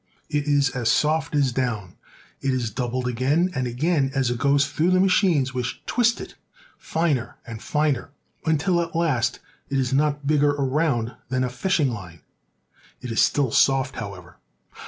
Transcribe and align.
It 0.31 0.47
is 0.47 0.71
as 0.71 0.89
soft 0.89 1.35
as 1.35 1.51
down. 1.51 1.93
It 2.41 2.49
is 2.55 2.71
doubled 2.71 3.07
again 3.07 3.51
and 3.53 3.67
again 3.67 4.09
as 4.15 4.31
it 4.31 4.39
goes 4.39 4.65
through 4.65 4.99
machines 4.99 5.53
which 5.53 5.83
twist 5.85 6.19
it 6.19 6.33
finer 6.79 7.35
and 7.45 7.61
finer, 7.61 8.09
until 8.43 8.81
at 8.81 8.95
last 8.95 9.37
it 9.69 9.77
is 9.77 9.93
not 9.93 10.25
bigger 10.25 10.53
around 10.55 11.13
than 11.29 11.43
a 11.43 11.49
fishing 11.49 11.91
line. 11.91 12.21
It 12.99 13.11
is 13.11 13.21
still 13.21 13.51
soft, 13.51 13.97
however. 13.97 14.37